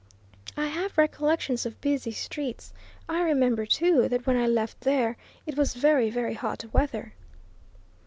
I 0.57 0.65
have 0.65 0.97
recollections 0.97 1.63
of 1.67 1.79
busy 1.79 2.09
streets 2.11 2.73
I 3.07 3.21
remember, 3.21 3.67
too, 3.67 4.09
that 4.09 4.25
when 4.25 4.35
I 4.35 4.47
left 4.47 4.81
there 4.81 5.15
it 5.45 5.55
was 5.55 5.75
very, 5.75 6.09
very 6.09 6.33
hot 6.33 6.65
weather." 6.73 7.13